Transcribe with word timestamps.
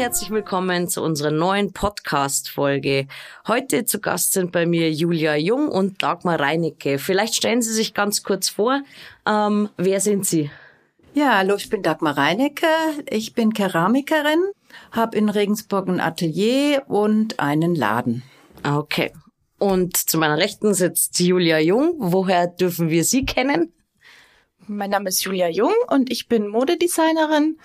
herzlich 0.00 0.30
willkommen 0.30 0.88
zu 0.88 1.02
unserer 1.02 1.30
neuen 1.30 1.74
Podcast-Folge. 1.74 3.06
Heute 3.46 3.84
zu 3.84 4.00
Gast 4.00 4.32
sind 4.32 4.50
bei 4.50 4.64
mir 4.64 4.90
Julia 4.90 5.36
Jung 5.36 5.68
und 5.68 6.02
Dagmar 6.02 6.40
Reinecke. 6.40 6.98
Vielleicht 6.98 7.34
stellen 7.34 7.60
Sie 7.60 7.74
sich 7.74 7.92
ganz 7.92 8.22
kurz 8.22 8.48
vor. 8.48 8.80
Ähm, 9.26 9.68
wer 9.76 10.00
sind 10.00 10.24
Sie? 10.24 10.50
Ja, 11.12 11.36
hallo, 11.36 11.56
ich 11.56 11.68
bin 11.68 11.82
Dagmar 11.82 12.16
Reinecke. 12.16 12.66
Ich 13.10 13.34
bin 13.34 13.52
Keramikerin, 13.52 14.42
habe 14.90 15.18
in 15.18 15.28
Regensburg 15.28 15.86
ein 15.86 16.00
Atelier 16.00 16.84
und 16.88 17.38
einen 17.38 17.74
Laden. 17.74 18.22
Okay. 18.66 19.12
Und 19.58 19.98
zu 19.98 20.16
meiner 20.16 20.38
Rechten 20.38 20.72
sitzt 20.72 21.20
Julia 21.20 21.58
Jung. 21.58 21.96
Woher 21.98 22.46
dürfen 22.46 22.88
wir 22.88 23.04
Sie 23.04 23.26
kennen? 23.26 23.74
Mein 24.66 24.88
Name 24.88 25.10
ist 25.10 25.22
Julia 25.24 25.50
Jung 25.50 25.74
und 25.88 26.10
ich 26.10 26.26
bin 26.26 26.48
Modedesignerin. 26.48 27.58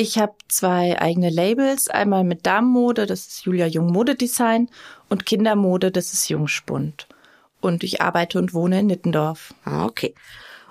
Ich 0.00 0.16
habe 0.16 0.34
zwei 0.46 0.96
eigene 1.00 1.28
Labels, 1.28 1.88
einmal 1.88 2.22
mit 2.22 2.46
Damenmode, 2.46 3.04
das 3.04 3.26
ist 3.26 3.44
Julia 3.44 3.66
Jung 3.66 3.88
Modedesign, 3.90 4.68
und 5.08 5.26
Kindermode, 5.26 5.90
das 5.90 6.12
ist 6.12 6.28
Jungspund. 6.28 7.08
Und 7.60 7.82
ich 7.82 8.00
arbeite 8.00 8.38
und 8.38 8.54
wohne 8.54 8.78
in 8.78 8.86
Nittendorf. 8.86 9.52
Ah, 9.64 9.86
okay. 9.86 10.14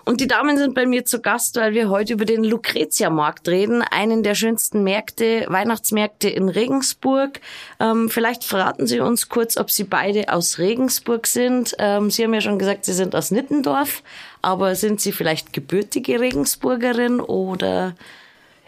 Und 0.06 0.22
die 0.22 0.28
Damen 0.28 0.58
sind 0.58 0.76
bei 0.76 0.86
mir 0.86 1.04
zu 1.04 1.20
Gast, 1.20 1.58
weil 1.58 1.74
wir 1.74 1.90
heute 1.90 2.14
über 2.14 2.24
den 2.24 2.46
Lucretia-Markt 2.46 3.50
reden, 3.50 3.82
einen 3.82 4.24
der 4.24 4.34
schönsten 4.34 4.86
Märkte, 4.86 5.46
Weihnachtsmärkte 5.50 6.30
in 6.30 6.48
Regensburg. 6.48 7.42
Ähm, 7.82 8.10
vielleicht 8.10 8.46
verraten 8.46 8.88
Sie 8.88 9.02
uns 9.02 9.28
kurz, 9.28 9.58
ob 9.58 9.70
Sie 9.72 9.84
beide 9.84 10.32
aus 10.32 10.58
Regensburg 10.58 11.28
sind. 11.28 11.76
Ähm, 11.80 12.10
Sie 12.12 12.24
haben 12.24 12.34
ja 12.34 12.40
schon 12.40 12.60
gesagt, 12.60 12.86
Sie 12.86 12.94
sind 12.94 13.14
aus 13.14 13.32
Nittendorf, 13.32 14.04
aber 14.42 14.76
sind 14.76 15.02
Sie 15.02 15.12
vielleicht 15.12 15.52
gebürtige 15.52 16.22
Regensburgerin 16.22 17.20
oder? 17.20 17.94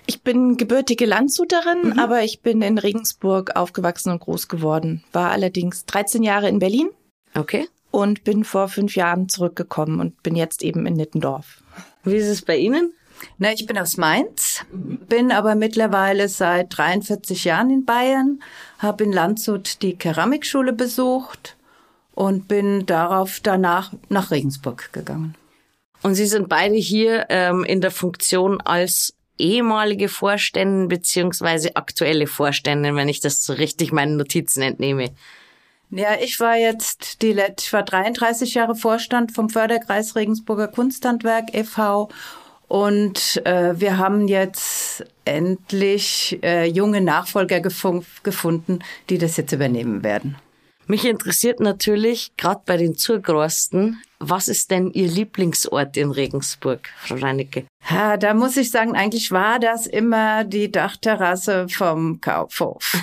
Ich 0.10 0.24
bin 0.24 0.58
gebürtige 0.58 1.06
Landshuterin, 1.06 1.92
mhm. 1.92 2.00
aber 2.00 2.24
ich 2.24 2.42
bin 2.42 2.62
in 2.62 2.78
Regensburg 2.78 3.56
aufgewachsen 3.56 4.12
und 4.12 4.20
groß 4.20 4.48
geworden. 4.48 5.04
War 5.12 5.32
allerdings 5.32 5.86
13 5.86 6.24
Jahre 6.24 6.50
in 6.50 6.60
Berlin. 6.60 6.90
Okay 7.36 7.68
und 7.92 8.24
bin 8.24 8.44
vor 8.44 8.68
fünf 8.68 8.96
Jahren 8.96 9.30
zurückgekommen 9.30 10.00
und 10.00 10.22
bin 10.24 10.36
jetzt 10.36 10.64
eben 10.64 10.86
in 10.86 10.94
Nittendorf. 10.94 11.64
Wie 12.04 12.16
ist 12.16 12.28
es 12.28 12.42
bei 12.44 12.58
Ihnen? 12.58 12.94
Na, 13.38 13.52
ich 13.52 13.66
bin 13.66 13.78
aus 13.78 13.98
Mainz, 13.98 14.64
bin 14.72 15.32
aber 15.32 15.56
mittlerweile 15.56 16.30
seit 16.30 16.78
43 16.78 17.44
Jahren 17.44 17.70
in 17.70 17.86
Bayern, 17.86 18.42
habe 18.78 19.04
in 19.04 19.12
Landshut 19.12 19.82
die 19.82 19.98
Keramikschule 19.98 20.72
besucht 20.72 21.58
und 22.14 22.48
bin 22.48 22.86
darauf 22.86 23.42
danach 23.44 23.92
nach 24.08 24.32
Regensburg 24.32 24.94
gegangen. 24.94 25.36
Und 26.02 26.16
Sie 26.16 26.28
sind 26.28 26.48
beide 26.48 26.76
hier 26.76 27.26
ähm, 27.28 27.66
in 27.66 27.82
der 27.82 27.92
Funktion 27.92 28.62
als 28.62 29.16
ehemalige 29.40 30.10
Vorständin 30.10 30.88
beziehungsweise 30.88 31.76
aktuelle 31.76 32.28
Vorständin, 32.28 32.96
wenn 32.96 33.10
ich 33.10 33.22
das 33.22 33.44
so 33.44 33.54
richtig 33.54 33.92
meinen 33.92 34.18
Notizen 34.18 34.62
entnehme. 34.62 35.12
Ja, 35.92 36.10
ich 36.22 36.40
war 36.40 36.56
jetzt 36.56 37.24
die 37.24 37.36
ich 37.60 37.74
war 37.74 37.84
33 37.84 38.54
Jahre 38.54 38.76
Vorstand 38.76 39.32
vom 39.32 39.50
Förderkreis 39.50 40.16
Regensburger 40.16 40.68
Kunsthandwerk 40.68 41.54
e.V. 41.54 42.10
Und 42.68 43.42
äh, 43.46 43.80
wir 43.80 43.98
haben 43.98 44.28
jetzt 44.28 45.04
endlich 45.26 46.38
äh, 46.44 46.66
junge 46.66 47.02
Nachfolger 47.02 47.60
gefunden, 47.62 48.80
die 49.10 49.18
das 49.18 49.38
jetzt 49.38 49.52
übernehmen 49.52 50.04
werden. 50.04 50.36
Mich 50.90 51.06
interessiert 51.06 51.60
natürlich, 51.60 52.32
gerade 52.36 52.62
bei 52.66 52.76
den 52.76 52.98
Zurgrosten, 52.98 54.02
was 54.18 54.48
ist 54.48 54.72
denn 54.72 54.90
Ihr 54.90 55.08
Lieblingsort 55.08 55.96
in 55.98 56.10
Regensburg, 56.10 56.90
Frau 56.98 57.14
Reinecke? 57.14 57.66
Ja, 57.88 58.18
da 58.18 58.34
muss 58.34 58.58
ich 58.58 58.72
sagen, 58.72 58.96
eigentlich 58.96 59.32
war 59.32 59.60
das 59.60 59.86
immer 59.86 60.44
die 60.46 60.72
Dachterrasse 60.72 61.70
vom 61.70 62.20
Kaufhof. 62.22 62.98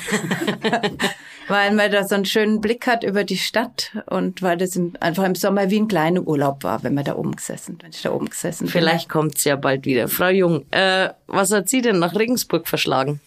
weil 1.48 1.74
man 1.74 1.92
da 1.92 2.02
so 2.02 2.16
einen 2.16 2.24
schönen 2.24 2.60
Blick 2.60 2.88
hat 2.88 3.04
über 3.04 3.22
die 3.22 3.38
Stadt 3.38 3.96
und 4.06 4.42
weil 4.42 4.56
das 4.56 4.74
im, 4.74 4.94
einfach 4.98 5.22
im 5.22 5.36
Sommer 5.36 5.70
wie 5.70 5.78
ein 5.78 5.86
kleiner 5.86 6.26
Urlaub 6.26 6.64
war, 6.64 6.82
wenn 6.82 6.94
man 6.94 7.04
da 7.04 7.14
oben 7.14 7.36
gesessen, 7.36 7.78
wenn 7.80 7.90
ich 7.90 8.02
da 8.02 8.10
oben 8.10 8.28
gesessen 8.28 8.66
Vielleicht 8.66 9.06
bin. 9.06 9.12
kommt's 9.12 9.44
ja 9.44 9.54
bald 9.54 9.84
wieder. 9.84 10.08
Frau 10.08 10.30
Jung, 10.30 10.66
äh, 10.72 11.10
was 11.28 11.52
hat 11.52 11.68
Sie 11.68 11.82
denn 11.82 12.00
nach 12.00 12.16
Regensburg 12.16 12.66
verschlagen? 12.66 13.20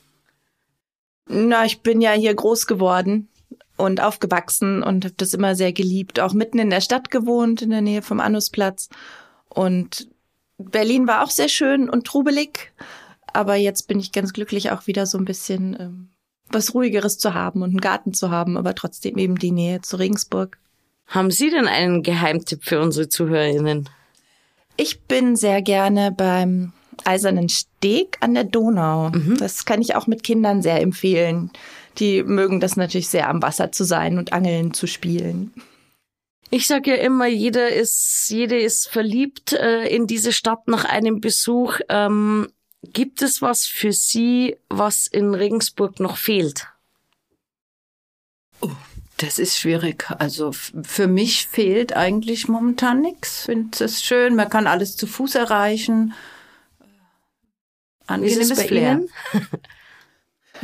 Na, 1.29 1.63
ich 1.63 1.79
bin 1.79 2.01
ja 2.01 2.11
hier 2.11 2.35
groß 2.35 2.67
geworden 2.67 3.29
und 3.79 4.01
aufgewachsen 4.01 4.83
und 4.83 5.05
habe 5.05 5.15
das 5.17 5.33
immer 5.33 5.55
sehr 5.55 5.71
geliebt. 5.71 6.19
Auch 6.19 6.33
mitten 6.33 6.59
in 6.59 6.69
der 6.69 6.81
Stadt 6.81 7.09
gewohnt, 7.09 7.61
in 7.61 7.69
der 7.69 7.81
Nähe 7.81 8.01
vom 8.01 8.19
Annusplatz. 8.19 8.89
Und 9.47 10.09
Berlin 10.57 11.07
war 11.07 11.23
auch 11.23 11.31
sehr 11.31 11.47
schön 11.47 11.89
und 11.89 12.05
trubelig. 12.05 12.73
Aber 13.33 13.55
jetzt 13.55 13.87
bin 13.87 13.99
ich 13.99 14.11
ganz 14.11 14.33
glücklich, 14.33 14.71
auch 14.71 14.87
wieder 14.87 15.05
so 15.05 15.17
ein 15.17 15.25
bisschen 15.25 15.77
ähm, 15.79 16.09
was 16.49 16.73
Ruhigeres 16.73 17.17
zu 17.17 17.33
haben 17.33 17.61
und 17.61 17.69
einen 17.69 17.81
Garten 17.81 18.13
zu 18.13 18.31
haben, 18.31 18.57
aber 18.57 18.75
trotzdem 18.75 19.17
eben 19.17 19.37
die 19.37 19.51
Nähe 19.51 19.81
zu 19.81 19.97
Regensburg. 19.97 20.57
Haben 21.07 21.31
Sie 21.31 21.49
denn 21.49 21.67
einen 21.67 22.03
Geheimtipp 22.03 22.63
für 22.63 22.81
unsere 22.81 23.07
ZuhörerInnen? 23.07 23.89
Ich 24.75 25.01
bin 25.01 25.35
sehr 25.35 25.61
gerne 25.61 26.11
beim 26.11 26.73
Eisernen 27.05 27.49
Steg 27.49 28.17
an 28.21 28.33
der 28.33 28.43
Donau. 28.43 29.09
Mhm. 29.09 29.37
Das 29.37 29.65
kann 29.65 29.81
ich 29.81 29.95
auch 29.95 30.07
mit 30.07 30.23
Kindern 30.23 30.61
sehr 30.61 30.81
empfehlen 30.81 31.51
die 31.99 32.23
mögen 32.23 32.59
das 32.59 32.77
natürlich 32.77 33.09
sehr, 33.09 33.29
am 33.29 33.41
Wasser 33.41 33.71
zu 33.71 33.83
sein 33.83 34.17
und 34.17 34.33
Angeln 34.33 34.73
zu 34.73 34.87
spielen. 34.87 35.53
Ich 36.49 36.65
sage 36.65 36.91
ja 36.91 36.97
immer, 36.97 37.27
jeder 37.27 37.69
ist, 37.69 38.27
jede 38.29 38.59
ist 38.59 38.89
verliebt 38.89 39.53
äh, 39.53 39.87
in 39.87 40.07
diese 40.07 40.33
Stadt 40.33 40.67
nach 40.67 40.85
einem 40.85 41.21
Besuch. 41.21 41.79
Ähm, 41.89 42.51
gibt 42.81 43.21
es 43.21 43.41
was 43.41 43.65
für 43.65 43.91
Sie, 43.91 44.57
was 44.67 45.05
in 45.05 45.35
Regensburg 45.35 45.99
noch 45.99 46.17
fehlt? 46.17 46.67
Oh, 48.61 48.71
das 49.17 49.37
ist 49.37 49.59
schwierig. 49.59 50.09
Also 50.17 50.51
für 50.51 51.07
mich 51.07 51.45
fehlt 51.45 51.95
eigentlich 51.95 52.47
momentan 52.47 53.01
nichts. 53.01 53.41
Ich 53.41 53.45
finde 53.45 53.83
es 53.83 54.03
schön, 54.03 54.35
man 54.35 54.49
kann 54.49 54.65
alles 54.65 54.95
zu 54.95 55.05
Fuß 55.05 55.35
erreichen. 55.35 56.13
Angenehmes 58.09 58.61
Flair. 58.61 59.01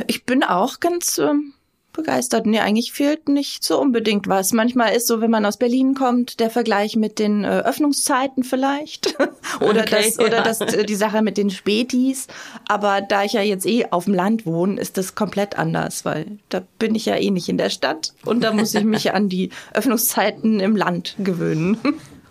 Ich 0.08 0.26
bin 0.26 0.42
auch 0.42 0.80
ganz 0.80 1.16
ähm, 1.16 1.54
begeistert. 1.96 2.46
Nee, 2.46 2.60
eigentlich 2.60 2.92
fehlt 2.92 3.28
nicht 3.28 3.64
so 3.64 3.80
unbedingt 3.80 4.28
was. 4.28 4.52
Manchmal 4.52 4.94
ist 4.94 5.08
so, 5.08 5.20
wenn 5.20 5.30
man 5.30 5.44
aus 5.44 5.56
Berlin 5.56 5.94
kommt, 5.94 6.38
der 6.38 6.50
Vergleich 6.50 6.94
mit 6.94 7.18
den 7.18 7.42
äh, 7.42 7.60
Öffnungszeiten 7.60 8.44
vielleicht. 8.44 9.16
oder 9.60 9.80
okay, 9.80 10.04
das, 10.04 10.16
ja. 10.16 10.26
oder 10.26 10.42
das, 10.42 10.60
äh, 10.60 10.84
die 10.84 10.94
Sache 10.94 11.22
mit 11.22 11.36
den 11.36 11.50
Spätis. 11.50 12.28
Aber 12.68 13.00
da 13.00 13.24
ich 13.24 13.32
ja 13.32 13.42
jetzt 13.42 13.66
eh 13.66 13.86
auf 13.90 14.04
dem 14.04 14.14
Land 14.14 14.46
wohne, 14.46 14.80
ist 14.80 14.98
das 14.98 15.14
komplett 15.14 15.58
anders, 15.58 16.04
weil 16.04 16.38
da 16.50 16.62
bin 16.78 16.94
ich 16.94 17.06
ja 17.06 17.16
eh 17.16 17.30
nicht 17.30 17.48
in 17.48 17.58
der 17.58 17.70
Stadt 17.70 18.12
und 18.24 18.44
da 18.44 18.52
muss 18.52 18.74
ich 18.74 18.84
mich 18.84 19.12
an 19.14 19.28
die 19.28 19.50
Öffnungszeiten 19.72 20.60
im 20.60 20.76
Land 20.76 21.16
gewöhnen. 21.18 21.78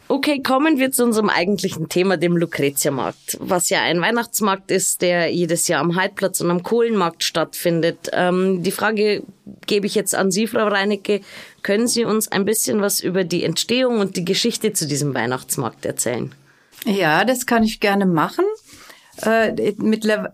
Okay, 0.08 0.42
kommen 0.42 0.78
wir 0.78 0.92
zu 0.92 1.04
unserem 1.04 1.30
eigentlichen 1.30 1.90
Thema, 1.90 2.18
dem 2.18 2.38
Lucretia-Markt, 2.38 3.38
was 3.40 3.70
ja 3.70 3.82
ein 3.82 4.02
Weihnachtsmarkt 4.02 4.70
ist, 4.70 5.02
der 5.02 5.34
jedes 5.34 5.68
Jahr 5.68 5.82
am 5.82 5.96
Heidplatz 5.96 6.42
und 6.42 6.52
am 6.52 6.62
Kohlenmarkt 6.62 7.24
stattfindet. 7.24 8.12
Ähm, 8.14 8.62
die 8.62 8.72
Frage 8.72 9.24
gebe 9.66 9.88
ich 9.88 9.96
jetzt 9.96 10.14
an 10.14 10.30
Sie, 10.30 10.46
Frau 10.46 10.68
Reinecke. 10.68 11.22
Können 11.64 11.88
Sie 11.88 12.06
uns 12.06 12.32
ein 12.32 12.46
bisschen 12.46 12.82
was 12.82 13.00
über 13.02 13.24
die 13.24 13.44
Entstehung 13.44 14.00
und 14.00 14.16
die 14.16 14.26
Geschichte 14.26 14.74
zu 14.74 14.86
diesem 14.88 15.16
Weihnachtsmarkt 15.16 15.86
erzählen? 15.86 16.36
Ja, 16.86 17.26
das 17.26 17.48
kann 17.48 17.64
ich 17.64 17.80
gerne 17.80 18.06
machen, 18.06 18.46
äh, 19.24 19.74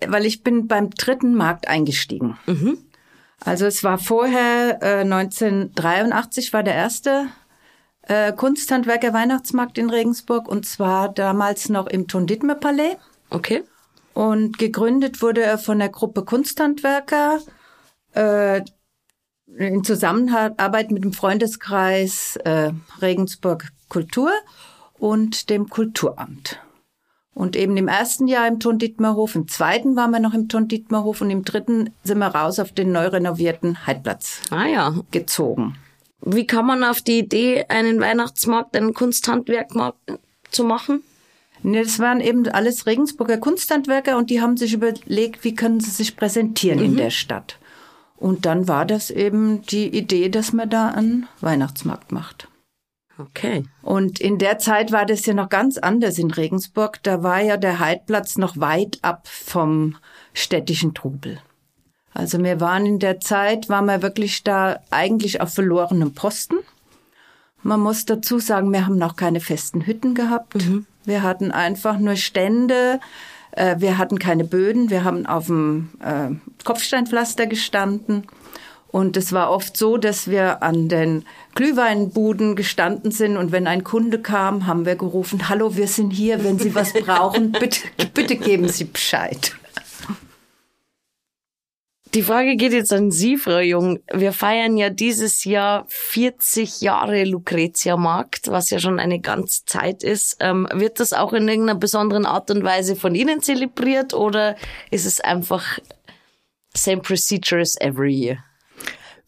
weil 0.08 0.26
ich 0.26 0.44
bin 0.44 0.68
beim 0.68 0.90
dritten 0.90 1.34
Markt 1.34 1.70
eingestiegen. 1.70 2.38
Mhm. 2.46 2.78
Also 3.40 3.66
es 3.66 3.84
war 3.86 3.98
vorher, 3.98 4.80
äh, 4.82 5.04
1983 5.06 6.52
war 6.52 6.62
der 6.62 6.76
erste 6.76 7.28
äh, 8.04 8.34
Kunsthandwerker 8.34 9.14
Weihnachtsmarkt 9.14 9.78
in 9.78 9.90
Regensburg 9.90 10.48
und 10.48 10.66
zwar 10.66 11.10
damals 11.10 11.70
noch 11.70 11.88
im 11.88 12.08
Tonditmer 12.08 12.56
Palais. 12.56 12.98
Okay. 13.30 13.64
Und 14.14 14.58
gegründet 14.58 15.22
wurde 15.22 15.42
er 15.42 15.58
von 15.58 15.80
der 15.80 15.90
Gruppe 15.90 16.24
Kunsthandwerker 16.24 17.40
äh, 18.14 18.62
in 19.58 19.84
Zusammenarbeit 19.84 20.92
mit 20.92 21.04
dem 21.04 21.14
Freundeskreis 21.14 22.38
äh, 22.38 22.72
Regensburg 23.02 23.70
Kultur 23.90 24.32
und 24.98 25.50
dem 25.50 25.70
Kulturamt. 25.70 26.60
Und 27.34 27.56
eben 27.56 27.78
im 27.78 27.88
ersten 27.88 28.28
Jahr 28.28 28.48
im 28.48 28.60
Tonditmerhof, 28.60 29.36
im 29.36 29.48
zweiten 29.48 29.96
waren 29.96 30.12
wir 30.12 30.20
noch 30.20 30.34
im 30.34 30.50
Tonditmerhof 30.50 31.22
und 31.22 31.30
im 31.30 31.46
dritten 31.46 31.92
sind 32.04 32.20
wir 32.20 32.28
raus 32.28 32.60
auf 32.60 32.74
den 32.74 32.92
neu 32.92 33.08
renovierten 33.08 33.86
Heidplatz 33.88 34.42
ah, 34.52 34.66
ja. 34.66 34.96
gezogen. 35.12 35.78
Wie 36.22 36.46
kann 36.46 36.66
man 36.66 36.84
auf 36.84 37.02
die 37.02 37.20
Idee, 37.20 37.66
einen 37.68 38.00
Weihnachtsmarkt, 38.00 38.76
einen 38.76 38.94
Kunsthandwerkmarkt 38.94 39.98
zu 40.52 40.64
machen? 40.64 41.04
Nee, 41.64 41.84
das 41.84 42.00
waren 42.00 42.22
eben 42.22 42.48
alles 42.48 42.86
Regensburger 42.86 43.38
Kunsthandwerker 43.38 44.18
und 44.18 44.30
die 44.30 44.42
haben 44.42 44.58
sich 44.58 44.74
überlegt, 44.74 45.44
wie 45.44 45.56
können 45.56 45.80
sie 45.80 45.92
sich 45.92 46.16
präsentieren 46.16 46.80
mhm. 46.80 46.86
in 46.86 46.98
der 46.98 47.10
Stadt. 47.10 47.58
Und 48.18 48.46
dann 48.46 48.68
war 48.68 48.86
das 48.86 49.10
eben 49.10 49.64
die 49.64 49.88
Idee, 49.88 50.30
dass 50.30 50.54
man 50.54 50.70
da 50.70 50.90
einen 50.90 51.28
Weihnachtsmarkt 51.40 52.12
macht. 52.12 52.48
Okay. 53.18 53.66
Und 53.82 54.20
in 54.20 54.38
der 54.38 54.58
Zeit 54.58 54.92
war 54.92 55.06
das 55.06 55.26
ja 55.26 55.34
noch 55.34 55.50
ganz 55.50 55.78
anders 55.78 56.18
in 56.18 56.32
Regensburg. 56.32 57.02
Da 57.04 57.24
war 57.24 57.42
ja 57.42 57.58
der 57.58 57.80
Heidplatz 57.80 58.38
noch 58.38 58.58
weit 58.58 59.00
ab 59.02 59.28
vom 59.28 59.98
städtischen 60.34 60.94
Trubel. 60.94 61.40
Also 62.14 62.44
wir 62.44 62.60
waren 62.60 62.86
in 62.86 63.00
der 63.00 63.20
Zeit, 63.20 63.70
waren 63.70 63.86
wir 63.86 64.02
wirklich 64.02 64.44
da 64.44 64.80
eigentlich 64.90 65.42
auf 65.42 65.54
verlorenem 65.54 66.14
Posten. 66.14 66.56
Man 67.64 67.80
muss 67.80 68.06
dazu 68.06 68.40
sagen, 68.40 68.72
wir 68.74 68.86
haben 68.86 68.98
noch 68.98 69.16
keine 69.16 69.40
festen 69.40 69.86
Hütten 69.86 70.16
gehabt. 70.16 70.56
Mhm. 70.56 70.86
Wir 71.06 71.24
hatten 71.24 71.52
einfach 71.52 71.98
nur 72.00 72.16
Stände. 72.16 73.00
Äh, 73.52 73.76
wir 73.80 73.98
hatten 73.98 74.20
keine 74.20 74.44
Böden. 74.44 74.90
Wir 74.90 75.04
haben 75.04 75.26
auf 75.26 75.46
dem 75.46 75.90
äh, 76.00 76.30
Kopfsteinpflaster 76.64 77.48
gestanden. 77.48 78.28
Und 78.88 79.16
es 79.16 79.32
war 79.32 79.52
oft 79.52 79.78
so, 79.78 79.96
dass 79.96 80.30
wir 80.30 80.64
an 80.64 80.90
den 80.90 81.24
Glühweinbuden 81.56 82.58
gestanden 82.58 83.12
sind 83.12 83.38
und 83.38 83.54
wenn 83.54 83.66
ein 83.66 83.86
Kunde 83.86 84.20
kam, 84.20 84.68
haben 84.68 84.86
wir 84.86 84.98
gerufen, 84.98 85.48
hallo, 85.48 85.78
wir 85.78 85.88
sind 85.88 86.12
hier, 86.12 86.44
wenn 86.44 86.60
Sie 86.60 86.76
was 86.76 86.92
brauchen, 86.92 87.52
bitte, 87.60 87.80
bitte 88.14 88.36
geben 88.36 88.68
Sie 88.68 88.84
Bescheid. 88.84 89.56
Die 92.14 92.24
Frage 92.24 92.58
geht 92.58 92.74
jetzt 92.74 92.92
an 92.92 93.10
Sie, 93.10 93.38
Frau 93.38 93.60
Jung. 93.60 94.00
Wir 94.12 94.34
feiern 94.34 94.76
ja 94.76 94.90
dieses 94.90 95.46
Jahr 95.46 95.86
40 95.88 96.82
Jahre 96.82 97.24
Lucretia 97.24 97.96
Markt, 97.96 98.50
was 98.50 98.70
ja 98.70 98.80
schon 98.80 99.00
eine 99.00 99.22
ganze 99.22 99.64
Zeit 99.64 100.04
ist. 100.04 100.36
Ähm, 100.42 100.68
wird 100.74 101.00
das 101.00 101.14
auch 101.14 101.32
in 101.32 101.48
irgendeiner 101.48 101.80
besonderen 101.80 102.26
Art 102.26 102.52
und 102.52 102.66
Weise 102.66 102.98
von 102.98 103.16
Ihnen 103.16 103.42
zelebriert 103.42 104.14
oder 104.14 104.58
ist 104.90 105.06
es 105.06 105.22
einfach 105.22 105.80
same 106.74 107.02
procedure 107.02 107.62
as 107.62 107.80
every 107.80 108.14
year? 108.14 108.40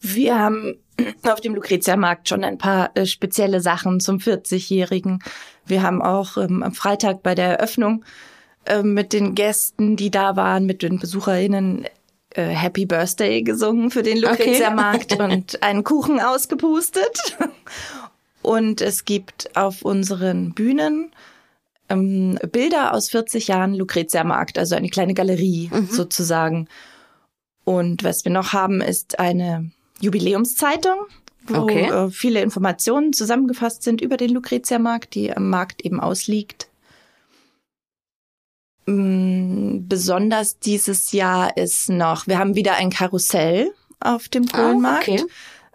Wir 0.00 0.38
haben 0.38 0.78
auf 1.22 1.40
dem 1.40 1.54
Lucretia 1.54 1.96
Markt 1.96 2.28
schon 2.28 2.44
ein 2.44 2.58
paar 2.58 2.90
äh, 2.96 3.06
spezielle 3.06 3.62
Sachen 3.62 3.98
zum 3.98 4.18
40-Jährigen. 4.18 5.20
Wir 5.64 5.82
haben 5.82 6.02
auch 6.02 6.36
ähm, 6.36 6.62
am 6.62 6.74
Freitag 6.74 7.22
bei 7.22 7.34
der 7.34 7.58
Eröffnung 7.58 8.04
äh, 8.66 8.82
mit 8.82 9.14
den 9.14 9.34
Gästen, 9.34 9.96
die 9.96 10.10
da 10.10 10.36
waren, 10.36 10.66
mit 10.66 10.82
den 10.82 10.98
BesucherInnen 10.98 11.86
äh, 12.34 12.48
Happy 12.48 12.86
Birthday 12.86 13.42
gesungen 13.42 13.90
für 13.90 14.02
den 14.02 14.18
Lucretia 14.18 14.70
Markt 14.70 15.12
okay. 15.12 15.22
und 15.22 15.62
einen 15.62 15.84
Kuchen 15.84 16.20
ausgepustet. 16.20 17.36
Und 18.42 18.80
es 18.80 19.04
gibt 19.04 19.56
auf 19.56 19.82
unseren 19.82 20.52
Bühnen 20.52 21.10
ähm, 21.88 22.38
Bilder 22.52 22.92
aus 22.92 23.08
40 23.10 23.48
Jahren 23.48 23.74
Lucretia 23.74 24.24
Markt, 24.24 24.58
also 24.58 24.74
eine 24.74 24.88
kleine 24.88 25.14
Galerie 25.14 25.70
mhm. 25.72 25.88
sozusagen. 25.90 26.68
Und 27.64 28.04
was 28.04 28.24
wir 28.24 28.32
noch 28.32 28.52
haben, 28.52 28.80
ist 28.80 29.18
eine 29.18 29.70
Jubiläumszeitung, 30.00 31.06
wo 31.46 31.62
okay. 31.62 31.88
Äh, 31.88 32.10
viele 32.10 32.42
Informationen 32.42 33.12
zusammengefasst 33.12 33.82
sind 33.82 34.00
über 34.00 34.16
den 34.16 34.30
Lucretia-Markt, 34.30 35.14
die 35.14 35.34
am 35.34 35.48
Markt 35.48 35.84
eben 35.84 36.00
ausliegt. 36.00 36.68
Mm, 38.86 39.88
besonders 39.88 40.58
dieses 40.58 41.12
Jahr 41.12 41.56
ist 41.56 41.88
noch, 41.88 42.26
wir 42.26 42.38
haben 42.38 42.54
wieder 42.54 42.74
ein 42.74 42.90
Karussell 42.90 43.72
auf 44.00 44.28
dem 44.28 44.46
Kohlenmarkt. 44.46 45.08
Ah, 45.08 45.12
okay. 45.12 45.24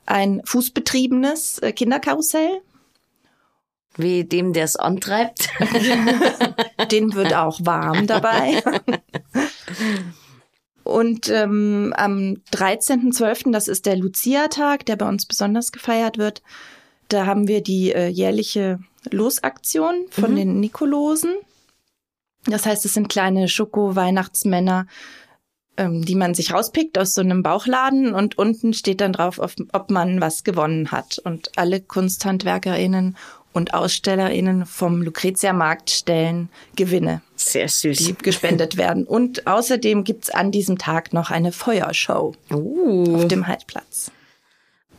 Ein 0.06 0.42
fußbetriebenes 0.46 1.60
äh, 1.60 1.72
Kinderkarussell. 1.72 2.62
Wie 3.98 4.24
dem, 4.24 4.54
der 4.54 4.64
es 4.64 4.76
antreibt. 4.76 5.50
Den 6.92 7.14
wird 7.14 7.34
auch 7.34 7.60
warm 7.64 8.08
dabei. 8.08 8.64
Und 10.84 11.30
ähm, 11.30 11.94
am 11.96 12.38
13.12., 12.54 13.52
das 13.52 13.68
ist 13.68 13.86
der 13.86 13.98
Lucia-Tag, 13.98 14.86
der 14.86 14.96
bei 14.96 15.08
uns 15.08 15.26
besonders 15.26 15.72
gefeiert 15.72 16.18
wird, 16.18 16.42
da 17.10 17.26
haben 17.26 17.48
wir 17.48 17.62
die 17.62 17.92
äh, 17.92 18.08
jährliche 18.08 18.80
Losaktion 19.12 20.06
von 20.10 20.32
mhm. 20.32 20.36
den 20.36 20.60
Nikolosen. 20.60 21.34
Das 22.46 22.66
heißt, 22.66 22.86
es 22.86 22.94
sind 22.94 23.10
kleine 23.10 23.48
Schoko-Weihnachtsmänner, 23.48 24.88
ähm, 25.78 26.04
die 26.04 26.16
man 26.16 26.34
sich 26.34 26.54
rauspickt 26.54 26.98
aus 26.98 27.14
so 27.14 27.22
einem 27.22 27.44
Bauchladen 27.44 28.14
und 28.14 28.38
unten 28.38 28.74
steht 28.74 29.02
dann 29.02 29.14
drauf, 29.14 29.40
ob 29.40 29.92
man 29.92 30.22
was 30.22 30.44
gewonnen 30.44 30.92
hat. 30.92 31.20
Und 31.20 31.58
alle 31.58 31.82
KunsthandwerkerInnen 31.82 33.16
und 33.52 33.74
AusstellerInnen 33.74 34.66
vom 34.66 35.02
Lucretia 35.02 35.54
Markt 35.54 35.90
stellen 35.90 36.50
Gewinne. 36.76 37.22
Sehr 37.36 37.68
süß. 37.68 37.98
Die 37.98 38.14
gespendet 38.14 38.78
werden. 38.78 39.06
Und 39.06 39.48
außerdem 39.48 40.04
gibt's 40.04 40.30
an 40.30 40.52
diesem 40.52 40.78
Tag 40.78 41.14
noch 41.14 41.32
eine 41.32 41.52
Feuershow 41.52 42.36
uh. 42.52 43.16
auf 43.16 43.28
dem 43.28 43.48
Heidplatz. 43.48 44.12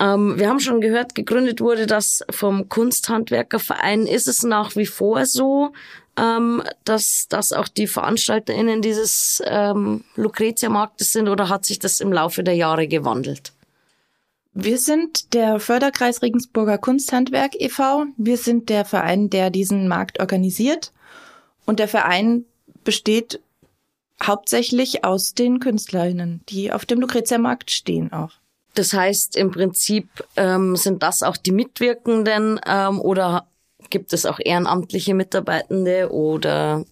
Ähm, 0.01 0.39
wir 0.39 0.49
haben 0.49 0.61
schon 0.61 0.81
gehört, 0.81 1.15
gegründet 1.15 1.61
wurde 1.61 1.87
das 1.87 2.25
vom 2.31 2.69
Kunsthandwerkerverein. 2.69 4.07
Ist 4.07 4.27
es 4.27 4.43
nach 4.43 4.75
wie 4.75 4.87
vor 4.87 5.27
so, 5.27 5.73
ähm, 6.17 6.63
dass, 6.85 7.27
dass 7.29 7.53
auch 7.53 7.69
die 7.69 7.87
VeranstalterInnen 7.87 8.83
dieses 8.83 9.43
ähm, 9.47 10.05
Lucretia-Marktes 10.17 11.13
sind 11.13 11.29
oder 11.29 11.49
hat 11.49 11.65
sich 11.65 11.79
das 11.79 12.01
im 12.01 12.13
Laufe 12.13 12.43
der 12.45 12.55
Jahre 12.55 12.89
gewandelt? 12.89 13.53
Wir 14.53 14.79
sind 14.79 15.33
der 15.33 15.61
Förderkreis 15.61 16.23
Regensburger 16.23 16.77
Kunsthandwerk 16.77 17.53
e.V. 17.61 18.07
Wir 18.17 18.37
sind 18.37 18.69
der 18.69 18.85
Verein, 18.85 19.31
der 19.31 19.51
diesen 19.51 19.87
Markt 19.87 20.19
organisiert. 20.19 20.93
Und 21.67 21.79
der 21.79 21.87
Verein 21.87 22.45
besteht 22.83 23.41
hauptsächlich 24.23 25.05
aus 25.05 25.35
den 25.35 25.61
Künstlerinnen, 25.61 26.41
die 26.49 26.73
auf 26.73 26.85
dem 26.85 27.01
Lucretia-Markt 27.01 27.71
stehen 27.71 28.13
auch. 28.13 28.33
Das 28.75 28.93
heißt, 28.93 29.37
im 29.37 29.51
Prinzip 29.51 30.09
ähm, 30.37 30.77
sind 30.77 31.03
das 31.03 31.23
auch 31.23 31.37
die 31.37 31.53
Mitwirkenden 31.53 32.61
ähm, 32.67 33.01
oder 33.01 33.47
gibt 33.91 34.13
es 34.13 34.27
auch 34.27 34.39
ehrenamtliche 34.43 35.15
Mitarbeitende 35.15 36.13
oder 36.13 36.85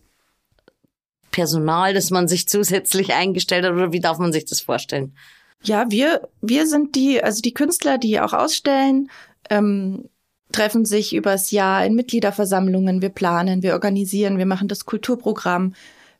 Personal, 1.30 1.94
das 1.94 2.10
man 2.10 2.28
sich 2.28 2.48
zusätzlich 2.48 3.14
eingestellt 3.14 3.64
hat 3.64 3.72
oder 3.72 3.92
wie 3.92 4.00
darf 4.00 4.18
man 4.18 4.32
sich 4.32 4.44
das 4.44 4.60
vorstellen? 4.60 5.14
Ja, 5.62 5.90
wir, 5.90 6.28
wir 6.40 6.66
sind 6.66 6.94
die, 6.94 7.22
also 7.22 7.42
die 7.42 7.54
Künstler, 7.54 7.98
die 7.98 8.20
auch 8.20 8.32
ausstellen, 8.32 9.10
ähm, 9.50 10.08
treffen 10.52 10.84
sich 10.84 11.14
übers 11.14 11.50
Jahr 11.50 11.84
in 11.84 11.94
Mitgliederversammlungen, 11.94 13.02
wir 13.02 13.10
planen, 13.10 13.62
wir 13.62 13.74
organisieren, 13.74 14.38
wir 14.38 14.46
machen 14.46 14.68
das 14.68 14.86
Kulturprogramm, 14.86 15.74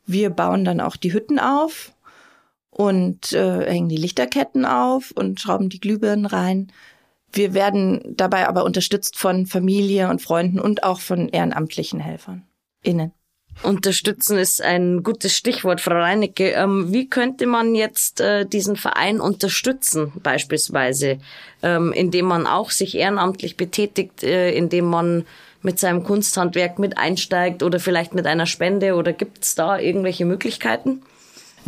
wir 0.06 0.30
bauen 0.30 0.64
dann 0.64 0.80
auch 0.80 0.96
die 0.96 1.12
Hütten 1.12 1.38
auf 1.38 1.92
und 2.70 3.32
äh, 3.32 3.70
hängen 3.70 3.88
die 3.88 3.96
Lichterketten 3.96 4.64
auf 4.64 5.12
und 5.12 5.40
schrauben 5.40 5.68
die 5.68 5.80
Glühbirnen 5.80 6.26
rein. 6.26 6.72
Wir 7.32 7.54
werden 7.54 8.00
dabei 8.16 8.48
aber 8.48 8.64
unterstützt 8.64 9.18
von 9.18 9.46
Familie 9.46 10.08
und 10.08 10.22
Freunden 10.22 10.58
und 10.58 10.82
auch 10.82 11.00
von 11.00 11.28
ehrenamtlichen 11.28 12.00
Helfern 12.00 12.46
innen. 12.82 13.12
Unterstützen 13.62 14.38
ist 14.38 14.62
ein 14.62 15.02
gutes 15.02 15.36
Stichwort, 15.36 15.80
Frau 15.80 15.96
Reinecke. 15.96 16.50
Ähm, 16.52 16.92
wie 16.92 17.08
könnte 17.08 17.46
man 17.46 17.74
jetzt 17.74 18.20
äh, 18.20 18.46
diesen 18.46 18.76
Verein 18.76 19.20
unterstützen, 19.20 20.12
beispielsweise, 20.22 21.18
ähm, 21.62 21.92
indem 21.92 22.26
man 22.26 22.46
auch 22.46 22.70
sich 22.70 22.96
ehrenamtlich 22.96 23.56
betätigt, 23.56 24.22
äh, 24.22 24.52
indem 24.52 24.84
man 24.86 25.26
mit 25.62 25.80
seinem 25.80 26.04
Kunsthandwerk 26.04 26.78
mit 26.78 26.98
einsteigt 26.98 27.64
oder 27.64 27.80
vielleicht 27.80 28.14
mit 28.14 28.26
einer 28.26 28.46
Spende 28.46 28.94
oder 28.94 29.12
gibt 29.12 29.42
es 29.42 29.56
da 29.56 29.76
irgendwelche 29.78 30.24
Möglichkeiten? 30.24 31.02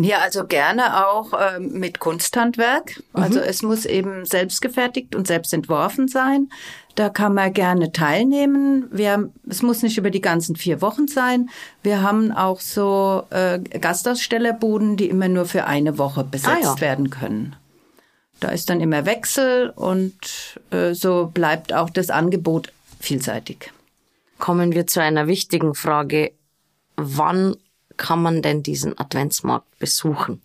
Ja, 0.03 0.19
also 0.19 0.47
gerne 0.47 1.07
auch 1.07 1.33
äh, 1.33 1.59
mit 1.59 2.01
Kunsthandwerk. 2.01 3.03
Also 3.13 3.39
mhm. 3.39 3.45
es 3.47 3.63
muss 3.63 3.85
eben 3.85 4.25
selbstgefertigt 4.25 5.15
und 5.15 5.27
selbst 5.27 5.53
entworfen 5.53 6.09
sein. 6.09 6.51
Da 6.95 7.09
kann 7.09 7.35
man 7.35 7.53
gerne 7.53 7.93
teilnehmen. 7.93 8.89
Wir, 8.91 9.31
es 9.49 9.63
muss 9.63 9.83
nicht 9.83 9.99
über 9.99 10.11
die 10.11 10.21
ganzen 10.21 10.57
vier 10.57 10.81
Wochen 10.81 11.07
sein. 11.07 11.51
Wir 11.83 12.03
haben 12.03 12.33
auch 12.33 12.61
so 12.61 13.25
äh, 13.31 13.59
Gastausstellerbuden, 13.59 14.97
die 14.97 15.09
immer 15.09 15.29
nur 15.29 15.47
für 15.47 15.67
eine 15.67 15.99
Woche 15.99 16.25
besetzt 16.25 16.65
ah, 16.65 16.75
ja. 16.75 16.81
werden 16.81 17.11
können. 17.11 17.57
Da 18.41 18.49
ist 18.49 18.71
dann 18.71 18.81
immer 18.81 19.05
Wechsel 19.05 19.71
und 19.71 20.59
äh, 20.71 20.95
so 20.95 21.31
bleibt 21.33 21.75
auch 21.75 21.91
das 21.91 22.09
Angebot 22.11 22.73
vielseitig. 22.99 23.71
Kommen 24.39 24.73
wir 24.73 24.87
zu 24.87 25.03
einer 25.03 25.27
wichtigen 25.27 25.75
Frage. 25.75 26.33
Wann 26.97 27.57
kann 28.01 28.23
man 28.23 28.41
denn 28.41 28.63
diesen 28.63 28.99
Adventsmarkt 28.99 29.79
besuchen? 29.79 30.41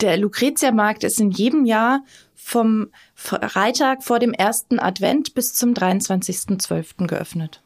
Der 0.00 0.16
Lucretia-Markt 0.16 1.02
ist 1.02 1.18
in 1.18 1.32
jedem 1.32 1.64
Jahr 1.64 2.04
vom 2.36 2.90
Freitag 3.14 4.04
vor 4.04 4.20
dem 4.20 4.32
ersten 4.32 4.78
Advent 4.78 5.34
bis 5.34 5.54
zum 5.54 5.74
23.12. 5.74 7.08
geöffnet. 7.08 7.62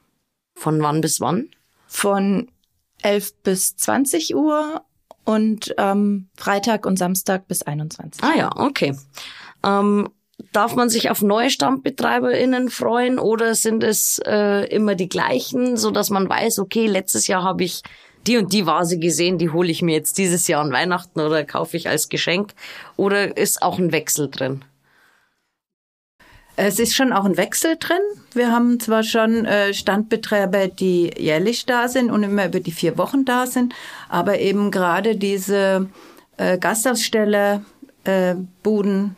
Von 0.56 0.80
wann 0.80 1.02
bis 1.02 1.20
wann? 1.20 1.50
Von 1.86 2.50
11 3.02 3.42
bis 3.42 3.76
20 3.76 4.34
Uhr 4.34 4.82
und 5.24 5.74
ähm, 5.76 6.30
Freitag 6.34 6.86
und 6.86 6.98
Samstag 6.98 7.46
bis 7.46 7.62
21. 7.62 8.24
Ah 8.24 8.34
ja, 8.34 8.50
okay. 8.56 8.96
Ähm, 9.62 10.08
darf 10.52 10.74
man 10.74 10.88
sich 10.88 11.10
auf 11.10 11.20
neue 11.20 11.50
StammbetreiberInnen 11.50 12.70
freuen 12.70 13.18
oder 13.18 13.54
sind 13.54 13.84
es 13.84 14.20
äh, 14.24 14.66
immer 14.74 14.94
die 14.94 15.08
gleichen, 15.10 15.76
so 15.76 15.90
dass 15.90 16.08
man 16.08 16.28
weiß, 16.28 16.60
okay, 16.60 16.86
letztes 16.86 17.26
Jahr 17.26 17.42
habe 17.42 17.62
ich 17.62 17.82
die 18.26 18.38
und 18.38 18.52
die 18.52 18.66
Vase 18.66 18.98
gesehen, 18.98 19.38
die 19.38 19.50
hole 19.50 19.70
ich 19.70 19.82
mir 19.82 19.94
jetzt 19.94 20.18
dieses 20.18 20.48
Jahr 20.48 20.62
an 20.62 20.72
Weihnachten 20.72 21.20
oder 21.20 21.44
kaufe 21.44 21.76
ich 21.76 21.88
als 21.88 22.08
Geschenk? 22.08 22.54
Oder 22.96 23.36
ist 23.36 23.62
auch 23.62 23.78
ein 23.78 23.92
Wechsel 23.92 24.30
drin? 24.30 24.64
Es 26.56 26.78
ist 26.78 26.94
schon 26.94 27.12
auch 27.12 27.24
ein 27.24 27.36
Wechsel 27.36 27.76
drin. 27.78 28.00
Wir 28.32 28.52
haben 28.52 28.78
zwar 28.78 29.02
schon 29.02 29.44
äh, 29.44 29.74
Standbetreiber, 29.74 30.68
die 30.68 31.10
jährlich 31.18 31.66
da 31.66 31.88
sind 31.88 32.10
und 32.10 32.22
immer 32.22 32.46
über 32.46 32.60
die 32.60 32.72
vier 32.72 32.96
Wochen 32.96 33.24
da 33.24 33.46
sind, 33.46 33.74
aber 34.08 34.38
eben 34.38 34.70
gerade 34.70 35.16
diese 35.16 35.88
äh, 36.36 36.58
Gastaussteller 36.58 37.64
äh, 38.04 38.34
Buden, 38.62 39.16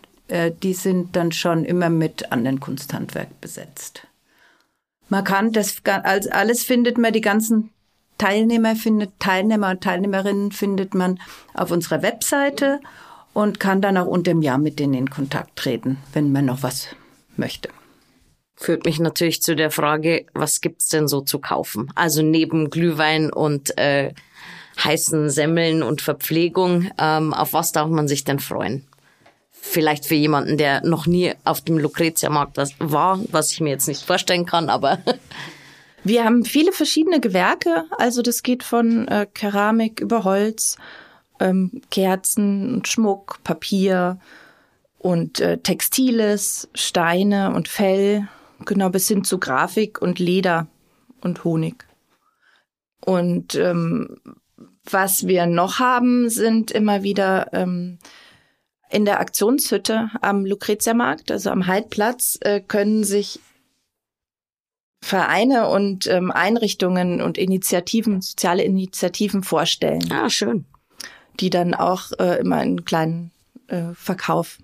die 0.65 0.75
sind 0.75 1.15
dann 1.15 1.31
schon 1.31 1.65
immer 1.65 1.89
mit 1.89 2.33
anderen 2.33 2.59
Kunsthandwerk 2.59 3.41
besetzt. 3.41 4.09
Man 5.09 5.23
kann 5.23 5.53
das, 5.53 5.77
alles 5.85 6.65
findet 6.65 6.99
man, 6.99 7.13
die 7.13 7.21
ganzen 7.21 7.71
Teilnehmer 8.19 8.77
findet, 8.77 9.19
Teilnehmer 9.19 9.71
und 9.71 9.83
Teilnehmerinnen 9.83 10.53
findet 10.53 10.95
man 10.95 11.21
auf 11.55 11.71
unserer 11.71 12.03
Webseite 12.03 12.81
und 13.33 13.61
kann 13.61 13.83
dann 13.83 13.97
auch 13.97 14.07
unter 14.07 14.31
dem 14.31 14.43
Jahr 14.43 14.59
mit 14.59 14.79
denen 14.79 14.95
in 14.95 15.11
Kontakt 15.11 15.57
treten, 15.57 15.99
wenn 16.13 16.33
man 16.33 16.47
noch 16.47 16.63
was 16.63 16.89
möchte. 17.37 17.69
Führt 18.55 18.87
mich 18.87 18.99
natürlich 18.99 19.43
zu 19.43 19.55
der 19.55 19.71
Frage, 19.71 20.25
was 20.33 20.63
gibt's 20.63 20.89
denn 20.89 21.09
so 21.09 21.21
zu 21.21 21.39
kaufen? 21.39 21.93
Also 21.95 22.23
neben 22.23 22.71
Glühwein 22.71 23.31
und 23.31 23.77
äh, 23.77 24.15
heißen 24.83 25.29
Semmeln 25.29 25.83
und 25.83 26.01
Verpflegung, 26.01 26.91
ähm, 26.99 27.35
auf 27.35 27.53
was 27.53 27.73
darf 27.73 27.89
man 27.91 28.09
sich 28.09 28.25
denn 28.25 28.39
freuen? 28.39 28.87
Vielleicht 29.51 30.07
für 30.07 30.15
jemanden, 30.15 30.57
der 30.57 30.85
noch 30.87 31.07
nie 31.07 31.35
auf 31.45 31.61
dem 31.61 31.77
Lucretia-Markt 31.77 32.57
war, 32.79 33.21
was 33.31 33.53
ich 33.53 33.61
mir 33.61 33.71
jetzt 33.71 33.89
nicht 33.89 34.03
vorstellen 34.03 34.47
kann, 34.47 34.71
aber 34.71 35.01
Wir 36.07 36.25
haben 36.25 36.45
viele 36.45 36.71
verschiedene 36.71 37.19
Gewerke, 37.19 37.85
also 37.99 38.23
das 38.23 38.45
geht 38.45 38.63
von 38.63 39.09
äh, 39.09 39.27
Keramik 39.35 40.01
über 40.01 40.23
Holz, 40.23 40.77
ähm, 41.41 41.83
Kerzen, 41.91 42.85
Schmuck, 42.85 43.43
Papier 43.43 44.21
und 44.99 45.41
äh, 45.41 45.59
Textiles, 45.59 46.69
Steine 46.75 47.53
und 47.53 47.67
Fell, 47.67 48.29
genau 48.65 48.89
bis 48.89 49.09
hin 49.09 49.25
zu 49.25 49.41
Grafik 49.41 50.01
und 50.01 50.21
Leder 50.21 50.69
und 51.23 51.43
Honig. 51.43 51.85
Und 53.05 53.57
ähm, 53.57 54.21
was 54.89 55.27
wir 55.27 55.47
noch 55.47 55.81
haben, 55.81 56.31
sind 56.31 56.71
immer 56.71 57.03
wieder 57.03 57.53
ähm, 57.53 57.99
in 58.91 59.07
der 59.07 59.19
Aktionshütte 59.19 60.13
am 60.21 60.47
Lucretia-Markt, 60.47 61.33
also 61.33 61.51
am 61.51 61.67
Heidplatz, 61.67 62.39
äh, 62.43 62.61
können 62.61 63.03
sich 63.03 63.41
Vereine 65.07 65.69
und 65.69 66.09
ähm, 66.09 66.33
Einrichtungen 66.33 67.23
und 67.23 67.39
Initiativen, 67.39 68.21
soziale 68.21 68.65
Initiativen 68.65 69.45
vorstellen. 69.45 70.11
Ah, 70.11 70.29
schön. 70.29 70.65
Die 71.39 71.49
dann 71.49 71.75
auch 71.75 72.11
äh, 72.19 72.41
immer 72.41 72.57
einen 72.57 72.85
kleinen 72.85 73.31
äh, 73.69 73.95
Verkauf 73.95 74.59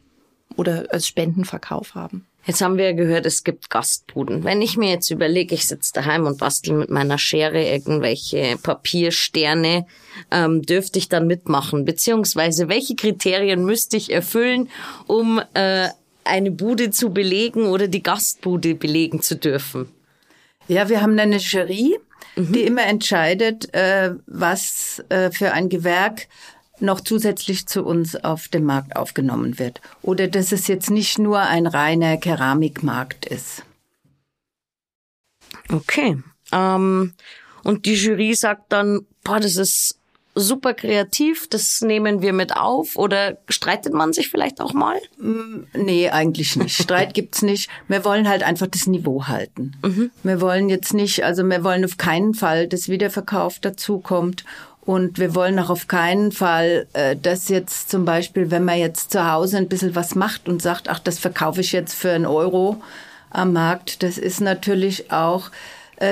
oder 0.57 0.87
als 0.91 1.07
Spendenverkauf 1.07 1.95
haben. 1.95 2.27
Jetzt 2.45 2.61
haben 2.61 2.77
wir 2.77 2.87
ja 2.87 2.93
gehört, 2.93 3.25
es 3.25 3.45
gibt 3.45 3.71
Gastbuden. 3.71 4.43
Wenn 4.43 4.63
ich 4.63 4.77
mir 4.77 4.91
jetzt 4.91 5.11
überlege, 5.11 5.55
ich 5.55 5.69
sitze 5.69 5.93
daheim 5.95 6.27
und 6.27 6.39
bastel 6.39 6.75
mit 6.75 6.91
meiner 6.91 7.19
Schere 7.19 7.63
irgendwelche 7.63 8.59
Papiersterne, 8.61 9.87
ähm, 10.33 10.63
dürfte 10.63 10.99
ich 10.99 11.09
dann 11.09 11.29
mitmachen? 11.29 11.85
Beziehungsweise 11.85 12.69
welche 12.69 12.97
Kriterien 12.97 13.65
müsste 13.65 13.97
ich 13.97 14.11
erfüllen, 14.11 14.69
um 15.07 15.41
äh, 15.55 15.89
eine 16.25 16.51
Bude 16.51 16.91
zu 16.91 17.11
belegen 17.11 17.67
oder 17.67 17.87
die 17.87 18.03
Gastbude 18.03 18.75
belegen 18.75 19.23
zu 19.23 19.37
dürfen? 19.37 19.89
Ja, 20.73 20.88
wir 20.88 21.02
haben 21.02 21.19
eine 21.19 21.37
Jury, 21.37 21.99
mhm. 22.35 22.52
die 22.52 22.62
immer 22.62 22.85
entscheidet, 22.85 23.73
äh, 23.75 24.14
was 24.26 25.05
äh, 25.11 25.31
für 25.31 25.52
ein 25.52 25.69
Gewerk 25.69 26.29
noch 26.81 27.00
zusätzlich 27.00 27.67
zu 27.67 27.85
uns 27.85 28.17
auf 28.17 28.49
dem 28.49 28.64
Markt 28.64 28.97
aufgenommen 28.97 29.59
wird. 29.59 29.81
Oder 30.00 30.29
dass 30.29 30.50
es 30.50 30.67
jetzt 30.67 30.91
nicht 30.91 31.19
nur 31.19 31.41
ein 31.41 31.67
reiner 31.67 32.17
Keramikmarkt 32.17 33.26
ist. 33.26 33.64
Okay. 35.71 36.23
Ähm, 36.52 37.12
und 37.62 37.87
die 37.87 37.95
Jury 37.95 38.35
sagt 38.35 38.73
dann, 38.73 39.07
boah, 39.23 39.41
das 39.41 39.57
ist 39.57 39.99
super 40.35 40.73
kreativ, 40.75 41.49
das 41.49 41.83
nehmen 41.83 42.23
wir 42.23 42.33
mit 42.33 42.57
auf 42.57 42.97
oder 42.97 43.37
streitet 43.49 43.93
man 43.93 44.12
sich 44.12 44.31
vielleicht 44.31 44.61
auch 44.61 44.73
mal? 44.73 44.99
Mm, 45.19 45.65
nee, 45.75 46.09
eigentlich 46.09 46.57
nicht. 46.57 46.77
Streit 46.83 47.15
gibt's 47.15 47.43
nicht. 47.43 47.69
Wir 47.89 48.05
wollen 48.05 48.29
halt 48.29 48.43
einfach 48.43 48.67
das 48.67 48.87
Niveau 48.87 49.27
halten. 49.27 49.73
Mhm. 49.83 50.11
Wir 50.23 50.41
wollen 50.41 50.69
jetzt 50.69 50.95
nicht, 50.95 51.25
also 51.25 51.45
wir 51.45 51.65
wollen 51.65 51.85
auf 51.85 51.99
keinen 51.99 52.35
Fall, 52.35 52.67
dass 52.67 52.89
Wiederverkauf 52.89 53.59
dazukommt 53.59 54.45
und 54.85 55.19
wir 55.19 55.35
wollen 55.35 55.59
auch 55.59 55.71
auf 55.71 55.87
keinen 55.87 56.33
Fall, 56.33 56.87
äh, 56.95 57.15
dass 57.15 57.49
jetzt 57.49 57.91
zum 57.91 58.05
Beispiel, 58.05 58.51
wenn 58.51 58.65
man 58.65 58.79
jetzt 58.79 59.12
zu 59.12 59.31
Hause 59.31 59.59
ein 59.59 59.69
bisschen 59.69 59.95
was 59.95 60.15
macht 60.15 60.49
und 60.49 60.62
sagt, 60.62 60.89
ach, 60.89 60.99
das 60.99 61.19
verkaufe 61.19 61.61
ich 61.61 61.73
jetzt 61.73 61.95
für 61.95 62.11
einen 62.11 62.27
Euro 62.27 62.83
am 63.31 63.53
Markt, 63.53 64.03
das 64.03 64.19
ist 64.19 64.41
natürlich 64.41 65.12
auch 65.12 65.51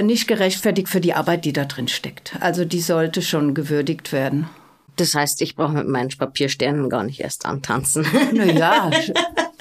nicht 0.02 0.28
gerechtfertigt 0.28 0.88
für 0.88 1.00
die 1.00 1.14
Arbeit, 1.14 1.44
die 1.44 1.52
da 1.52 1.64
drin 1.64 1.88
steckt. 1.88 2.36
Also 2.40 2.64
die 2.64 2.80
sollte 2.80 3.22
schon 3.22 3.54
gewürdigt 3.54 4.12
werden. 4.12 4.48
Das 4.96 5.14
heißt, 5.14 5.40
ich 5.42 5.56
brauche 5.56 5.72
mit 5.72 5.88
meinen 5.88 6.10
Papiersternen 6.10 6.88
gar 6.88 7.04
nicht 7.04 7.20
erst 7.20 7.46
antanzen. 7.46 8.06
Naja. 8.32 8.90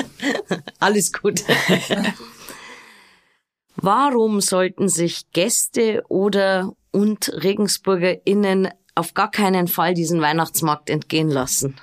Alles 0.79 1.13
gut. 1.13 1.43
Warum 3.75 4.41
sollten 4.41 4.89
sich 4.89 5.31
Gäste 5.31 6.03
oder 6.09 6.73
und 6.91 7.29
RegensburgerInnen 7.29 8.69
auf 8.95 9.13
gar 9.13 9.31
keinen 9.31 9.67
Fall 9.67 9.93
diesen 9.93 10.21
Weihnachtsmarkt 10.21 10.89
entgehen 10.89 11.29
lassen? 11.29 11.75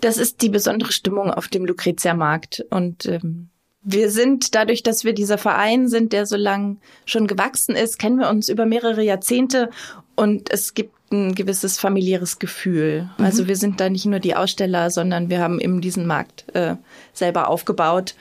Das 0.00 0.16
ist 0.16 0.40
die 0.42 0.48
besondere 0.48 0.92
Stimmung 0.92 1.30
auf 1.30 1.48
dem 1.48 1.66
Lucretia-Markt 1.66 2.64
und 2.70 3.06
ähm, 3.06 3.50
wir 3.82 4.10
sind, 4.10 4.54
dadurch, 4.54 4.82
dass 4.82 5.04
wir 5.04 5.14
dieser 5.14 5.38
Verein 5.38 5.88
sind, 5.88 6.12
der 6.12 6.26
so 6.26 6.36
lang 6.36 6.78
schon 7.06 7.26
gewachsen 7.26 7.74
ist, 7.74 7.98
kennen 7.98 8.18
wir 8.18 8.28
uns 8.28 8.48
über 8.48 8.66
mehrere 8.66 9.02
Jahrzehnte 9.02 9.70
und 10.16 10.50
es 10.52 10.74
gibt 10.74 10.94
ein 11.12 11.34
gewisses 11.34 11.78
familiäres 11.78 12.38
Gefühl. 12.38 13.08
Mhm. 13.16 13.24
Also 13.24 13.48
wir 13.48 13.56
sind 13.56 13.80
da 13.80 13.88
nicht 13.88 14.06
nur 14.06 14.20
die 14.20 14.36
Aussteller, 14.36 14.90
sondern 14.90 15.30
wir 15.30 15.40
haben 15.40 15.60
eben 15.60 15.80
diesen 15.80 16.06
Markt 16.06 16.44
äh, 16.54 16.76
selber 17.12 17.48
aufgebaut. 17.48 18.14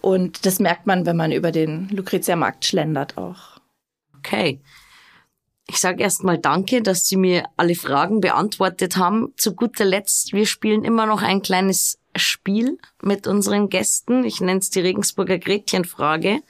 Und 0.00 0.44
das 0.46 0.58
merkt 0.58 0.86
man, 0.86 1.06
wenn 1.06 1.16
man 1.16 1.30
über 1.30 1.52
den 1.52 1.88
Lucretia-Markt 1.90 2.64
schlendert 2.64 3.16
auch. 3.16 3.60
Okay. 4.18 4.60
Ich 5.68 5.78
sage 5.78 6.02
erstmal 6.02 6.38
danke, 6.38 6.82
dass 6.82 7.06
Sie 7.06 7.16
mir 7.16 7.44
alle 7.56 7.76
Fragen 7.76 8.20
beantwortet 8.20 8.96
haben. 8.96 9.32
Zu 9.36 9.54
guter 9.54 9.84
Letzt, 9.84 10.32
wir 10.32 10.46
spielen 10.46 10.84
immer 10.84 11.06
noch 11.06 11.22
ein 11.22 11.42
kleines 11.42 11.98
Spiel 12.16 12.78
mit 13.02 13.26
unseren 13.26 13.68
Gästen. 13.68 14.24
Ich 14.24 14.40
nenne 14.40 14.60
es 14.60 14.70
die 14.70 14.80
Regensburger 14.80 15.38
Gretchenfrage. 15.38 16.42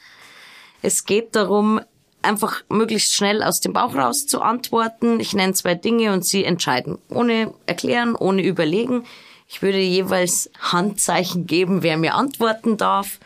Es 0.83 1.05
geht 1.05 1.37
darum, 1.37 1.81
einfach 2.23 2.63
möglichst 2.69 3.15
schnell 3.15 3.43
aus 3.43 3.61
dem 3.61 3.73
Bauch 3.73 3.95
raus 3.95 4.27
zu 4.27 4.41
antworten. 4.41 5.21
Ich 5.21 5.35
nenne 5.35 5.53
zwei 5.55 5.75
Dinge 5.75 6.13
und 6.13 6.25
Sie 6.25 6.45
entscheiden. 6.45 6.99
Ohne 7.09 7.55
erklären, 7.67 8.15
ohne 8.15 8.43
überlegen. 8.43 9.05
Ich 9.49 9.63
würde 9.63 9.79
jeweils 9.79 10.51
Handzeichen 10.59 11.47
geben, 11.47 11.83
wer 11.83 11.97
mir 11.97 12.15
antworten 12.15 12.77
darf. 12.77 13.19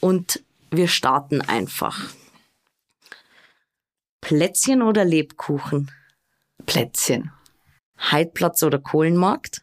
Und 0.00 0.42
wir 0.70 0.88
starten 0.88 1.42
einfach. 1.42 2.10
Plätzchen 4.20 4.82
oder 4.82 5.04
Lebkuchen? 5.04 5.90
Plätzchen. 6.66 7.32
Heidplatz 7.98 8.62
oder 8.62 8.78
Kohlenmarkt? 8.78 9.62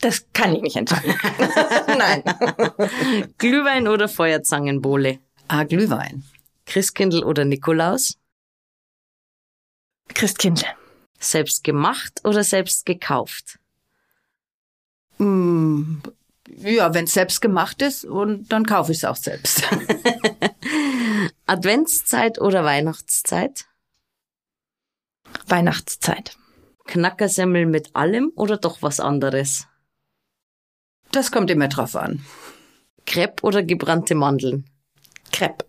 Das 0.00 0.24
kann 0.32 0.54
ich 0.54 0.62
nicht 0.62 0.76
entscheiden. 0.76 1.14
Nein. 1.98 2.22
Glühwein 3.38 3.88
oder 3.88 4.08
Feuerzangenbowle? 4.08 5.18
Ah, 5.48 5.64
Glühwein. 5.64 6.24
Christkindl 6.66 7.24
oder 7.24 7.44
Nikolaus? 7.44 8.18
Christkindl. 10.08 10.64
Selbst 11.18 11.64
gemacht 11.64 12.20
oder 12.24 12.44
selbst 12.44 12.86
gekauft? 12.86 13.58
Mm, 15.18 15.96
ja, 16.48 16.94
wenn 16.94 17.04
es 17.04 17.14
selbst 17.14 17.40
gemacht 17.40 17.82
ist, 17.82 18.04
und 18.04 18.52
dann 18.52 18.66
kaufe 18.66 18.92
ich 18.92 18.98
es 18.98 19.04
auch 19.04 19.16
selbst. 19.16 19.62
Adventszeit 21.46 22.40
oder 22.40 22.64
Weihnachtszeit? 22.64 23.66
Weihnachtszeit. 25.46 26.36
Knackersemmel 26.86 27.66
mit 27.66 27.94
allem 27.94 28.32
oder 28.34 28.56
doch 28.56 28.82
was 28.82 29.00
anderes? 29.00 29.67
Das 31.12 31.32
kommt 31.32 31.50
immer 31.50 31.68
drauf 31.68 31.96
an. 31.96 32.24
Crepe 33.06 33.42
oder 33.42 33.62
gebrannte 33.62 34.14
Mandeln? 34.14 34.66
Crepe. 35.32 35.64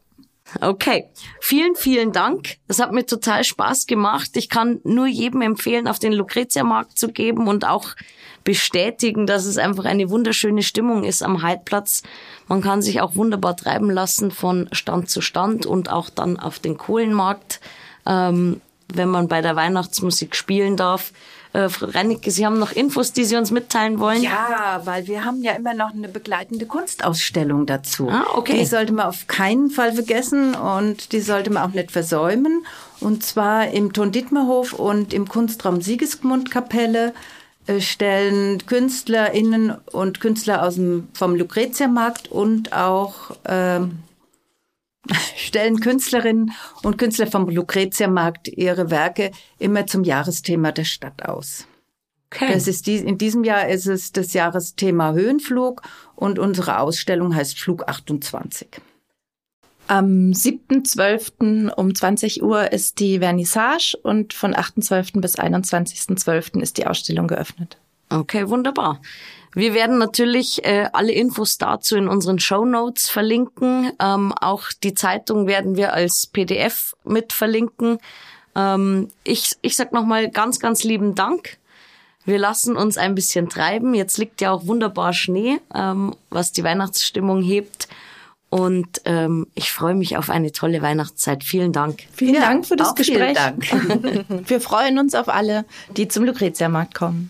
Okay, 0.61 1.09
vielen, 1.39 1.75
vielen 1.75 2.11
Dank. 2.11 2.57
Das 2.67 2.79
hat 2.79 2.91
mir 2.91 3.05
total 3.05 3.43
Spaß 3.43 3.85
gemacht. 3.85 4.31
Ich 4.33 4.49
kann 4.49 4.79
nur 4.83 5.05
jedem 5.05 5.41
empfehlen, 5.41 5.87
auf 5.87 5.99
den 5.99 6.11
Lucretia-Markt 6.11 6.97
zu 6.97 7.09
geben 7.09 7.47
und 7.47 7.67
auch 7.67 7.95
bestätigen, 8.43 9.27
dass 9.27 9.45
es 9.45 9.57
einfach 9.57 9.85
eine 9.85 10.09
wunderschöne 10.09 10.63
Stimmung 10.63 11.03
ist 11.03 11.21
am 11.21 11.43
Heidplatz. 11.43 12.01
Man 12.47 12.61
kann 12.61 12.81
sich 12.81 12.99
auch 12.99 13.15
wunderbar 13.15 13.55
treiben 13.55 13.91
lassen 13.91 14.31
von 14.31 14.67
Stand 14.71 15.09
zu 15.09 15.21
Stand 15.21 15.65
und 15.65 15.91
auch 15.91 16.09
dann 16.09 16.39
auf 16.39 16.57
den 16.57 16.77
Kohlenmarkt, 16.77 17.59
ähm, 18.07 18.61
wenn 18.91 19.09
man 19.09 19.27
bei 19.27 19.41
der 19.41 19.55
Weihnachtsmusik 19.55 20.35
spielen 20.35 20.77
darf. 20.77 21.13
Äh, 21.51 21.69
Frau 21.69 21.87
Reinecke, 21.87 22.29
Sie 22.29 22.45
haben 22.45 22.59
noch 22.59 22.71
Infos, 22.71 23.11
die 23.11 23.25
Sie 23.25 23.35
uns 23.35 23.49
mitteilen 23.49 23.99
wollen? 23.99 24.21
Ja, 24.21 24.81
weil 24.85 25.07
wir 25.07 25.25
haben 25.25 25.41
ja 25.41 25.53
immer 25.53 25.73
noch 25.73 25.93
eine 25.93 26.07
begleitende 26.07 26.67
Kunstausstellung 26.67 27.65
dazu. 27.65 28.07
Ah, 28.09 28.25
okay. 28.35 28.59
Die 28.59 28.65
sollte 28.65 28.93
man 28.93 29.07
auf 29.07 29.25
keinen 29.27 29.71
Fall 29.71 29.93
vergessen 29.93 30.53
und 30.53 31.11
die 31.11 31.21
sollte 31.21 31.49
man 31.49 31.63
auch 31.63 31.73
nicht 31.73 31.91
versäumen. 31.91 32.65
Und 32.99 33.23
zwar 33.23 33.69
im 33.69 33.93
Ton 33.93 34.11
Dittmerhof 34.11 34.73
und 34.73 35.13
im 35.13 35.27
Kunstraum 35.27 35.81
Siegesmundkapelle 35.81 37.13
äh, 37.65 37.81
stellen 37.81 38.65
KünstlerInnen 38.67 39.75
und 39.91 40.19
Künstler 40.19 40.63
aus 40.63 40.75
dem, 40.75 41.07
vom 41.13 41.35
Lucretia-Markt 41.35 42.27
und 42.27 42.73
auch 42.73 43.31
ähm, 43.45 43.99
stellen 45.35 45.79
Künstlerinnen 45.79 46.51
und 46.83 46.97
Künstler 46.97 47.27
vom 47.27 47.49
Lucretia-Markt 47.49 48.47
ihre 48.47 48.91
Werke 48.91 49.31
immer 49.57 49.87
zum 49.87 50.03
Jahresthema 50.03 50.71
der 50.71 50.85
Stadt 50.85 51.25
aus. 51.25 51.65
Okay. 52.31 52.53
Das 52.53 52.67
ist 52.67 52.85
die, 52.85 52.97
in 52.97 53.17
diesem 53.17 53.43
Jahr 53.43 53.67
ist 53.67 53.87
es 53.87 54.11
das 54.11 54.33
Jahresthema 54.33 55.13
Höhenflug 55.13 55.81
und 56.15 56.37
unsere 56.37 56.79
Ausstellung 56.79 57.35
heißt 57.35 57.59
Flug 57.59 57.87
28. 57.87 58.67
Am 59.87 60.29
7.12. 60.31 61.73
um 61.73 61.95
20 61.95 62.43
Uhr 62.43 62.71
ist 62.71 62.99
die 62.99 63.17
Vernissage 63.17 63.97
und 64.03 64.33
von 64.33 64.53
8.12. 64.53 65.19
bis 65.19 65.39
21.12. 65.39 66.61
ist 66.61 66.77
die 66.77 66.85
Ausstellung 66.85 67.27
geöffnet. 67.27 67.79
Okay, 68.09 68.49
wunderbar. 68.49 69.01
Wir 69.53 69.73
werden 69.73 69.97
natürlich 69.97 70.63
äh, 70.63 70.89
alle 70.93 71.11
Infos 71.11 71.57
dazu 71.57 71.95
in 71.95 72.07
unseren 72.07 72.39
Show 72.39 72.65
Notes 72.65 73.09
verlinken. 73.09 73.91
Ähm, 73.99 74.31
auch 74.39 74.65
die 74.83 74.93
Zeitung 74.93 75.47
werden 75.47 75.75
wir 75.75 75.93
als 75.93 76.27
PDF 76.27 76.95
mit 77.03 77.33
verlinken. 77.33 77.97
Ähm, 78.55 79.09
ich 79.23 79.55
ich 79.61 79.75
sag 79.75 79.91
nochmal 79.91 80.29
ganz, 80.29 80.59
ganz 80.59 80.83
lieben 80.83 81.15
Dank. 81.15 81.57
Wir 82.25 82.37
lassen 82.37 82.75
uns 82.75 82.97
ein 82.97 83.15
bisschen 83.15 83.49
treiben. 83.49 83.95
Jetzt 83.95 84.17
liegt 84.17 84.41
ja 84.41 84.51
auch 84.51 84.67
wunderbar 84.67 85.13
Schnee, 85.13 85.59
ähm, 85.73 86.15
was 86.29 86.51
die 86.51 86.63
Weihnachtsstimmung 86.63 87.41
hebt. 87.41 87.87
Und 88.49 89.01
ähm, 89.05 89.47
ich 89.55 89.71
freue 89.71 89.95
mich 89.95 90.17
auf 90.17 90.29
eine 90.29 90.51
tolle 90.51 90.81
Weihnachtszeit. 90.81 91.43
Vielen 91.43 91.71
Dank. 91.71 92.03
Vielen 92.11 92.35
ja, 92.35 92.41
Dank 92.41 92.65
für 92.65 92.75
das 92.75 92.95
Gespräch. 92.95 93.37
Wir 94.47 94.61
freuen 94.61 94.99
uns 94.99 95.15
auf 95.15 95.29
alle, 95.29 95.65
die 95.95 96.07
zum 96.07 96.23
Lucretia-Markt 96.23 96.95
kommen. 96.95 97.29